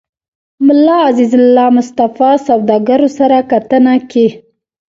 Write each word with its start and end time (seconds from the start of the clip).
ملا 0.69 0.95
عزيزالله 1.07 1.67
مصطفى 1.77 2.31
سوداګرو 2.47 3.07
سره 3.19 3.37
کتنه 3.51 3.95
کې 4.11 4.27